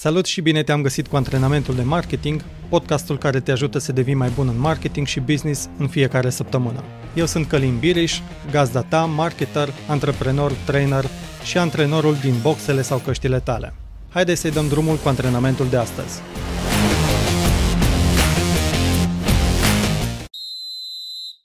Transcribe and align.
Salut 0.00 0.26
și 0.26 0.40
bine 0.40 0.62
te-am 0.62 0.82
găsit 0.82 1.06
cu 1.06 1.16
antrenamentul 1.16 1.74
de 1.74 1.82
marketing, 1.82 2.44
podcastul 2.68 3.18
care 3.18 3.40
te 3.40 3.50
ajută 3.50 3.78
să 3.78 3.92
devii 3.92 4.14
mai 4.14 4.28
bun 4.34 4.48
în 4.48 4.58
marketing 4.58 5.06
și 5.06 5.20
business 5.20 5.68
în 5.78 5.88
fiecare 5.88 6.30
săptămână. 6.30 6.84
Eu 7.14 7.26
sunt 7.26 7.46
Călin 7.46 7.78
Biriș, 7.78 8.18
gazda 8.50 8.82
ta, 8.82 9.04
marketer, 9.04 9.68
antreprenor, 9.88 10.52
trainer 10.52 11.04
și 11.44 11.58
antrenorul 11.58 12.14
din 12.14 12.34
boxele 12.42 12.82
sau 12.82 12.98
căștile 12.98 13.40
tale. 13.40 13.74
Haideți 14.08 14.40
să-i 14.40 14.50
dăm 14.50 14.68
drumul 14.68 14.96
cu 14.96 15.08
antrenamentul 15.08 15.68
de 15.68 15.76
astăzi. 15.76 16.20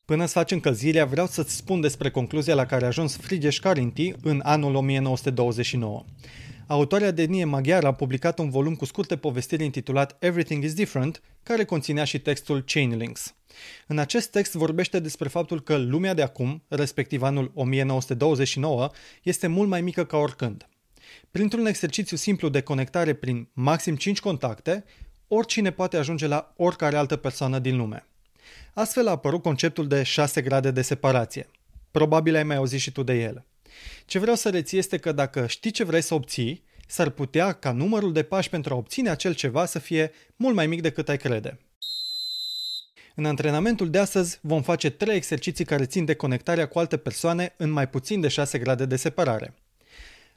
Până 0.06 0.26
să 0.26 0.32
faci 0.32 0.52
încălzirea, 0.52 1.06
vreau 1.06 1.28
să-ți 1.28 1.56
spun 1.56 1.82
despre 1.82 2.10
concluzia 2.10 2.56
la 2.56 2.66
care 2.66 2.84
a 2.84 2.88
ajuns 2.88 3.18
Frigyes 3.18 3.60
Karinti 3.60 4.14
în 4.22 4.40
anul 4.44 4.76
1929. 4.76 6.06
Autoarea 6.74 7.12
de 7.12 7.22
etnie 7.22 7.46
maghiară 7.46 7.88
a 7.88 7.94
publicat 7.94 8.40
un 8.40 8.50
volum 8.50 8.76
cu 8.76 8.86
scurte 8.86 9.18
povestiri 9.18 9.64
intitulat 9.64 10.16
Everything 10.20 10.64
is 10.64 10.74
Different, 10.74 11.22
care 11.44 11.66
conținea 11.66 12.04
și 12.04 12.20
textul 12.20 12.64
Chain 12.66 12.98
Links. 12.98 13.36
În 13.88 13.98
acest 13.98 14.32
text 14.32 14.54
vorbește 14.54 15.00
despre 15.00 15.28
faptul 15.28 15.62
că 15.62 15.78
lumea 15.78 16.14
de 16.14 16.22
acum, 16.22 16.64
respectiv 16.68 17.22
anul 17.22 17.52
1929, 17.54 18.90
este 19.24 19.48
mult 19.48 19.70
mai 19.70 19.82
mică 19.82 20.06
ca 20.06 20.18
oricând. 20.18 20.68
Printr-un 21.32 21.66
exercițiu 21.66 22.18
simplu 22.18 22.50
de 22.50 22.62
conectare 22.62 23.14
prin 23.14 23.50
maxim 23.54 23.96
5 23.96 24.20
contacte, 24.20 24.84
oricine 25.28 25.72
poate 25.72 25.98
ajunge 25.98 26.28
la 26.28 26.54
oricare 26.58 26.96
altă 26.96 27.16
persoană 27.16 27.60
din 27.60 27.78
lume. 27.78 28.06
Astfel 28.74 29.08
a 29.08 29.12
apărut 29.12 29.42
conceptul 29.42 29.88
de 29.88 30.04
6 30.04 30.42
grade 30.42 30.72
de 30.72 30.82
separație. 30.82 31.50
Probabil 31.92 32.36
ai 32.36 32.44
mai 32.44 32.56
auzit 32.56 32.80
și 32.80 32.92
tu 32.92 33.04
de 33.04 33.14
el. 33.14 33.46
Ce 34.06 34.20
vreau 34.20 34.36
să 34.36 34.50
reții 34.50 34.78
este 34.78 34.98
că 34.98 35.12
dacă 35.12 35.48
știi 35.48 35.72
ce 35.72 35.84
vrei 35.84 36.02
să 36.02 36.14
obții, 36.14 36.64
s-ar 36.94 37.10
putea 37.10 37.52
ca 37.52 37.72
numărul 37.72 38.14
de 38.14 38.24
pași 38.24 38.50
pentru 38.50 38.74
a 38.74 38.78
obține 38.78 39.10
acel 39.10 39.34
ceva 39.34 39.66
să 39.66 39.80
fie 39.80 40.12
mult 40.36 40.56
mai 40.56 40.68
mic 40.68 40.82
decât 40.82 41.10
ai 41.10 41.18
crede. 41.18 41.60
În 43.16 43.26
antrenamentul 43.26 43.90
de 43.90 44.00
astăzi 44.00 44.40
vom 44.42 44.62
face 44.62 44.90
trei 44.90 45.16
exerciții 45.16 45.66
care 45.66 45.86
țin 45.86 46.06
de 46.06 46.14
conectarea 46.14 46.68
cu 46.68 46.80
alte 46.80 46.98
persoane 46.98 47.54
în 47.58 47.70
mai 47.70 47.90
puțin 47.90 48.22
de 48.22 48.28
6 48.28 48.58
grade 48.58 48.86
de 48.86 48.96
separare. 48.96 49.54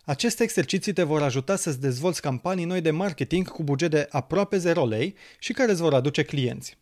Aceste 0.05 0.43
exerciții 0.43 0.93
te 0.93 1.03
vor 1.03 1.23
ajuta 1.23 1.57
să-ți 1.57 1.81
dezvolți 1.81 2.21
campanii 2.21 2.65
noi 2.65 2.81
de 2.81 2.91
marketing 2.91 3.49
cu 3.49 3.63
buget 3.63 3.91
de 3.91 4.09
aproape 4.11 4.57
0 4.57 4.87
lei 4.87 5.15
și 5.39 5.53
care 5.53 5.71
îți 5.71 5.81
vor 5.81 5.95
aduce 5.95 6.23
clienți. 6.23 6.79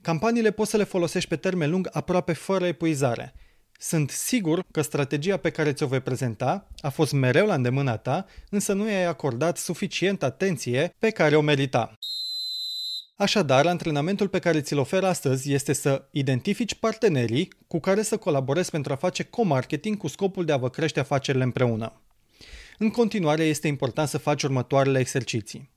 Campaniile 0.00 0.50
poți 0.50 0.70
să 0.70 0.76
le 0.76 0.84
folosești 0.84 1.28
pe 1.28 1.36
termen 1.36 1.70
lung 1.70 1.88
aproape 1.92 2.32
fără 2.32 2.66
epuizare– 2.66 3.34
sunt 3.82 4.10
sigur 4.10 4.64
că 4.70 4.82
strategia 4.82 5.36
pe 5.36 5.50
care 5.50 5.72
ți-o 5.72 5.86
voi 5.86 6.00
prezenta 6.00 6.68
a 6.80 6.88
fost 6.88 7.12
mereu 7.12 7.46
la 7.46 7.54
îndemâna 7.54 7.96
ta, 7.96 8.26
însă 8.50 8.72
nu 8.72 8.90
i-ai 8.90 9.04
acordat 9.04 9.56
suficient 9.56 10.22
atenție 10.22 10.94
pe 10.98 11.10
care 11.10 11.36
o 11.36 11.40
merita. 11.40 11.92
Așadar, 13.16 13.66
antrenamentul 13.66 14.28
pe 14.28 14.38
care 14.38 14.60
ți-l 14.60 14.78
ofer 14.78 15.04
astăzi 15.04 15.52
este 15.52 15.72
să 15.72 16.08
identifici 16.10 16.74
partenerii 16.74 17.52
cu 17.66 17.80
care 17.80 18.02
să 18.02 18.16
colaborezi 18.16 18.70
pentru 18.70 18.92
a 18.92 18.96
face 18.96 19.22
co-marketing 19.22 19.96
cu 19.96 20.08
scopul 20.08 20.44
de 20.44 20.52
a 20.52 20.56
vă 20.56 20.70
crește 20.70 21.00
afacerile 21.00 21.44
împreună. 21.44 22.00
În 22.78 22.90
continuare, 22.90 23.44
este 23.44 23.68
important 23.68 24.08
să 24.08 24.18
faci 24.18 24.42
următoarele 24.42 24.98
exerciții. 24.98 25.70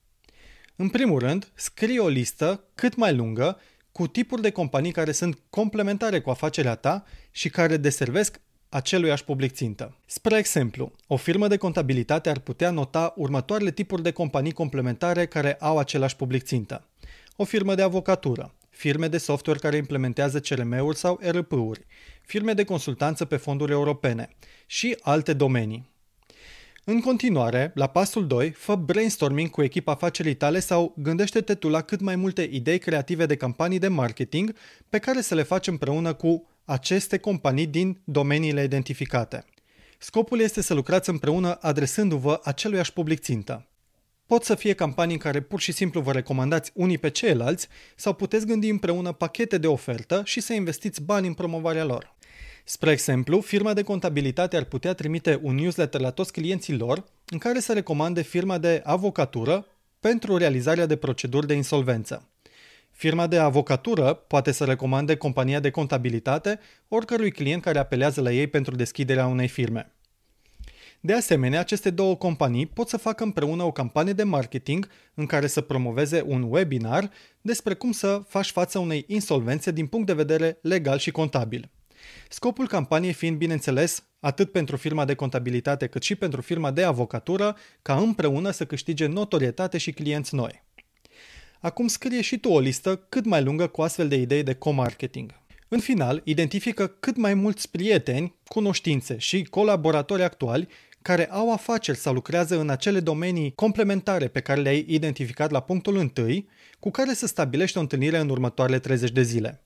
În 0.75 0.89
primul 0.89 1.19
rând, 1.19 1.51
scrie 1.55 1.99
o 1.99 2.07
listă 2.07 2.63
cât 2.75 2.95
mai 2.95 3.15
lungă 3.15 3.59
cu 3.93 4.07
tipuri 4.07 4.41
de 4.41 4.51
companii 4.51 4.91
care 4.91 5.11
sunt 5.11 5.39
complementare 5.49 6.21
cu 6.21 6.29
afacerea 6.29 6.75
ta 6.75 7.03
și 7.31 7.49
care 7.49 7.77
deservesc 7.77 8.39
aceluiași 8.69 9.23
public 9.23 9.51
țintă. 9.51 9.97
Spre 10.05 10.37
exemplu, 10.37 10.91
o 11.07 11.15
firmă 11.15 11.47
de 11.47 11.57
contabilitate 11.57 12.29
ar 12.29 12.39
putea 12.39 12.71
nota 12.71 13.13
următoarele 13.15 13.71
tipuri 13.71 14.03
de 14.03 14.11
companii 14.11 14.51
complementare 14.51 15.25
care 15.25 15.53
au 15.53 15.77
același 15.77 16.15
public 16.15 16.43
țintă. 16.43 16.87
O 17.35 17.43
firmă 17.43 17.75
de 17.75 17.81
avocatură, 17.81 18.53
firme 18.69 19.07
de 19.07 19.17
software 19.17 19.59
care 19.59 19.77
implementează 19.77 20.39
CRM-uri 20.39 20.97
sau 20.97 21.19
ERP-uri, 21.21 21.85
firme 22.21 22.53
de 22.53 22.63
consultanță 22.63 23.25
pe 23.25 23.37
fonduri 23.37 23.71
europene 23.71 24.29
și 24.65 24.97
alte 25.01 25.33
domenii. 25.33 25.92
În 26.85 27.01
continuare, 27.01 27.71
la 27.75 27.87
pasul 27.87 28.27
2, 28.27 28.51
fă 28.51 28.75
brainstorming 28.75 29.49
cu 29.49 29.63
echipa 29.63 29.91
afacerii 29.91 30.35
tale 30.35 30.59
sau 30.59 30.93
gândește-te 30.97 31.55
tu 31.55 31.69
la 31.69 31.81
cât 31.81 31.99
mai 31.99 32.15
multe 32.15 32.49
idei 32.51 32.77
creative 32.77 33.25
de 33.25 33.35
campanii 33.35 33.79
de 33.79 33.87
marketing 33.87 34.55
pe 34.89 34.99
care 34.99 35.21
să 35.21 35.35
le 35.35 35.43
faci 35.43 35.67
împreună 35.67 36.13
cu 36.13 36.47
aceste 36.65 37.17
companii 37.17 37.67
din 37.67 38.01
domeniile 38.03 38.63
identificate. 38.63 39.45
Scopul 39.97 40.39
este 40.39 40.61
să 40.61 40.73
lucrați 40.73 41.09
împreună 41.09 41.57
adresându-vă 41.61 42.39
aceluiași 42.43 42.93
public 42.93 43.19
țintă. 43.19 43.67
Pot 44.25 44.43
să 44.43 44.55
fie 44.55 44.73
campanii 44.73 45.13
în 45.13 45.19
care 45.19 45.41
pur 45.41 45.59
și 45.59 45.71
simplu 45.71 46.01
vă 46.01 46.11
recomandați 46.11 46.71
unii 46.73 46.97
pe 46.97 47.09
ceilalți 47.09 47.67
sau 47.95 48.13
puteți 48.13 48.45
gândi 48.45 48.69
împreună 48.69 49.11
pachete 49.11 49.57
de 49.57 49.67
ofertă 49.67 50.21
și 50.25 50.41
să 50.41 50.53
investiți 50.53 51.01
bani 51.01 51.27
în 51.27 51.33
promovarea 51.33 51.83
lor. 51.83 52.12
Spre 52.63 52.91
exemplu, 52.91 53.39
firma 53.39 53.73
de 53.73 53.81
contabilitate 53.81 54.57
ar 54.57 54.63
putea 54.63 54.93
trimite 54.93 55.39
un 55.41 55.55
newsletter 55.55 56.01
la 56.01 56.11
toți 56.11 56.31
clienții 56.31 56.77
lor 56.77 57.03
în 57.25 57.37
care 57.37 57.59
să 57.59 57.73
recomande 57.73 58.21
firma 58.21 58.57
de 58.57 58.81
avocatură 58.85 59.65
pentru 59.99 60.37
realizarea 60.37 60.85
de 60.85 60.95
proceduri 60.95 61.47
de 61.47 61.53
insolvență. 61.53 62.27
Firma 62.91 63.27
de 63.27 63.37
avocatură 63.37 64.13
poate 64.13 64.51
să 64.51 64.63
recomande 64.63 65.15
compania 65.15 65.59
de 65.59 65.69
contabilitate 65.69 66.59
oricărui 66.87 67.31
client 67.31 67.61
care 67.61 67.79
apelează 67.79 68.21
la 68.21 68.31
ei 68.31 68.47
pentru 68.47 68.75
deschiderea 68.75 69.27
unei 69.27 69.47
firme. 69.47 69.91
De 70.99 71.13
asemenea, 71.13 71.59
aceste 71.59 71.89
două 71.89 72.15
companii 72.15 72.65
pot 72.65 72.89
să 72.89 72.97
facă 72.97 73.23
împreună 73.23 73.63
o 73.63 73.71
campanie 73.71 74.13
de 74.13 74.23
marketing 74.23 74.87
în 75.13 75.25
care 75.25 75.47
să 75.47 75.61
promoveze 75.61 76.23
un 76.25 76.45
webinar 76.49 77.11
despre 77.41 77.73
cum 77.73 77.91
să 77.91 78.21
faci 78.27 78.51
față 78.51 78.79
unei 78.79 79.05
insolvențe 79.07 79.71
din 79.71 79.87
punct 79.87 80.07
de 80.07 80.13
vedere 80.13 80.57
legal 80.61 80.97
și 80.97 81.11
contabil. 81.11 81.69
Scopul 82.29 82.67
campaniei 82.67 83.13
fiind, 83.13 83.37
bineînțeles, 83.37 84.03
atât 84.19 84.51
pentru 84.51 84.77
firma 84.77 85.05
de 85.05 85.13
contabilitate 85.13 85.87
cât 85.87 86.03
și 86.03 86.15
pentru 86.15 86.41
firma 86.41 86.71
de 86.71 86.83
avocatură, 86.83 87.55
ca 87.81 87.95
împreună 87.95 88.51
să 88.51 88.65
câștige 88.65 89.05
notorietate 89.05 89.77
și 89.77 89.91
clienți 89.91 90.35
noi. 90.35 90.63
Acum 91.59 91.87
scrie 91.87 92.21
și 92.21 92.37
tu 92.37 92.49
o 92.49 92.59
listă 92.59 92.95
cât 92.95 93.25
mai 93.25 93.43
lungă 93.43 93.67
cu 93.67 93.81
astfel 93.81 94.07
de 94.07 94.15
idei 94.15 94.43
de 94.43 94.53
co-marketing. 94.53 95.31
În 95.67 95.79
final, 95.79 96.21
identifică 96.23 96.87
cât 96.87 97.17
mai 97.17 97.33
mulți 97.33 97.71
prieteni, 97.71 98.35
cunoștințe 98.45 99.17
și 99.17 99.43
colaboratori 99.43 100.23
actuali 100.23 100.67
care 101.01 101.29
au 101.31 101.51
afaceri 101.51 101.97
sau 101.97 102.13
lucrează 102.13 102.59
în 102.59 102.69
acele 102.69 102.99
domenii 102.99 103.53
complementare 103.55 104.27
pe 104.27 104.39
care 104.39 104.61
le-ai 104.61 104.85
identificat 104.87 105.51
la 105.51 105.59
punctul 105.59 105.97
întâi, 105.97 106.49
cu 106.79 106.91
care 106.91 107.13
să 107.13 107.27
stabilești 107.27 107.77
o 107.77 107.79
întâlnire 107.79 108.17
în 108.17 108.29
următoarele 108.29 108.79
30 108.79 109.11
de 109.11 109.21
zile. 109.21 109.63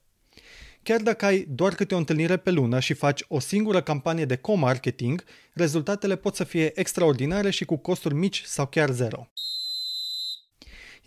Chiar 0.82 1.00
dacă 1.00 1.24
ai 1.24 1.46
doar 1.48 1.74
câte 1.74 1.94
o 1.94 1.98
întâlnire 1.98 2.36
pe 2.36 2.50
lună 2.50 2.80
și 2.80 2.94
faci 2.94 3.24
o 3.28 3.38
singură 3.38 3.82
campanie 3.82 4.24
de 4.24 4.36
co-marketing, 4.36 5.24
rezultatele 5.52 6.16
pot 6.16 6.34
să 6.34 6.44
fie 6.44 6.78
extraordinare 6.80 7.50
și 7.50 7.64
cu 7.64 7.76
costuri 7.76 8.14
mici 8.14 8.42
sau 8.44 8.66
chiar 8.66 8.90
zero. 8.90 9.28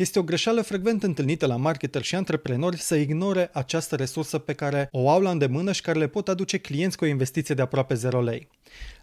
Este 0.02 0.20
o 0.20 0.24
greșeală 0.24 0.62
frecvent 0.62 1.04
întâlnită 1.04 1.46
la 1.46 1.56
marketeri 1.56 2.04
și 2.04 2.16
antreprenori 2.16 2.78
să 2.78 2.96
ignore 2.96 3.50
această 3.54 3.96
resursă 3.96 4.38
pe 4.38 4.54
care 4.54 4.90
o 4.92 5.10
au 5.10 5.22
la 5.22 5.30
îndemână 5.30 5.72
și 5.72 5.82
care 5.82 6.00
le 6.00 6.08
pot 6.08 6.28
aduce 6.28 6.58
clienți 6.58 6.98
cu 6.98 7.04
o 7.04 7.08
investiție 7.08 7.56
de 7.56 7.62
aproape 7.62 7.94
0 7.94 8.22
lei. 8.22 8.48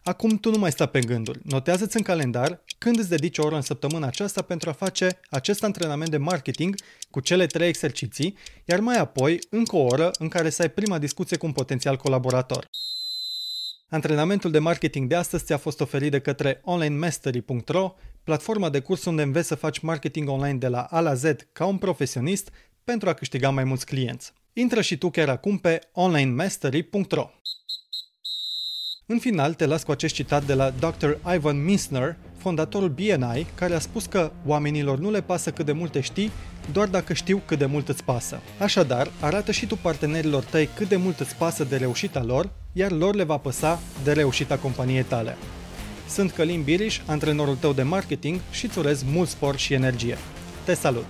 Acum 0.04 0.38
tu 0.38 0.50
nu 0.50 0.58
mai 0.58 0.70
sta 0.70 0.86
pe 0.86 1.00
gânduri. 1.00 1.40
Notează-ți 1.42 1.96
în 1.96 2.02
calendar 2.02 2.64
când 2.78 2.98
îți 2.98 3.08
dedici 3.08 3.38
o 3.38 3.44
oră 3.44 3.54
în 3.54 3.62
săptămâna 3.62 4.06
aceasta 4.06 4.42
pentru 4.42 4.68
a 4.68 4.72
face 4.72 5.20
acest 5.30 5.64
antrenament 5.64 6.10
de 6.10 6.16
marketing 6.16 6.74
cu 7.10 7.20
cele 7.20 7.46
trei 7.46 7.68
exerciții, 7.68 8.36
iar 8.64 8.80
mai 8.80 8.96
apoi 8.96 9.38
încă 9.50 9.76
o 9.76 9.84
oră 9.84 10.10
în 10.18 10.28
care 10.28 10.50
să 10.50 10.62
ai 10.62 10.70
prima 10.70 10.98
discuție 10.98 11.36
cu 11.36 11.46
un 11.46 11.52
potențial 11.52 11.96
colaborator. 11.96 12.68
Antrenamentul 13.90 14.50
de 14.50 14.58
marketing 14.58 15.08
de 15.08 15.14
astăzi 15.14 15.44
ți-a 15.44 15.56
fost 15.56 15.80
oferit 15.80 16.10
de 16.10 16.18
către 16.18 16.60
onlinemastery.ro, 16.64 17.94
platforma 18.24 18.68
de 18.68 18.80
curs 18.80 19.04
unde 19.04 19.22
înveți 19.22 19.48
să 19.48 19.54
faci 19.54 19.78
marketing 19.78 20.28
online 20.28 20.58
de 20.58 20.68
la 20.68 20.80
A 20.80 21.00
la 21.00 21.14
Z 21.14 21.24
ca 21.52 21.64
un 21.64 21.78
profesionist 21.78 22.50
pentru 22.84 23.08
a 23.08 23.12
câștiga 23.12 23.50
mai 23.50 23.64
mulți 23.64 23.86
clienți. 23.86 24.32
Intră 24.52 24.80
și 24.80 24.98
tu 24.98 25.10
chiar 25.10 25.28
acum 25.28 25.58
pe 25.58 25.80
onlinemastery.ro. 25.92 27.30
În 29.06 29.18
final, 29.18 29.54
te 29.54 29.66
las 29.66 29.82
cu 29.82 29.90
acest 29.90 30.14
citat 30.14 30.44
de 30.44 30.54
la 30.54 30.70
Dr. 30.70 31.10
Ivan 31.34 31.64
Misner, 31.64 32.16
fondatorul 32.36 32.88
BNI, 32.88 33.46
care 33.54 33.74
a 33.74 33.78
spus 33.78 34.06
că 34.06 34.32
oamenilor 34.46 34.98
nu 34.98 35.10
le 35.10 35.22
pasă 35.22 35.50
cât 35.50 35.66
de 35.66 35.72
multe 35.72 36.00
știi, 36.00 36.30
doar 36.72 36.88
dacă 36.88 37.12
știu 37.12 37.42
cât 37.46 37.58
de 37.58 37.66
mult 37.66 37.88
îți 37.88 38.04
pasă. 38.04 38.40
Așadar, 38.58 39.10
arată 39.20 39.52
și 39.52 39.66
tu 39.66 39.76
partenerilor 39.76 40.44
tăi 40.44 40.68
cât 40.76 40.88
de 40.88 40.96
mult 40.96 41.20
îți 41.20 41.36
pasă 41.36 41.64
de 41.64 41.76
reușita 41.76 42.22
lor, 42.22 42.50
iar 42.78 42.90
lor 42.92 43.14
le 43.14 43.24
va 43.24 43.36
păsa 43.36 43.80
de 44.04 44.12
reușita 44.12 44.56
companiei 44.56 45.02
tale. 45.02 45.36
Sunt 46.08 46.30
Călin 46.30 46.62
Biriș, 46.62 47.00
antrenorul 47.06 47.56
tău 47.56 47.72
de 47.72 47.82
marketing 47.82 48.40
și 48.50 48.64
îți 48.64 48.78
urez 48.78 49.02
mult 49.02 49.28
spor 49.28 49.56
și 49.56 49.74
energie. 49.74 50.18
Te 50.64 50.74
salut! 50.74 51.06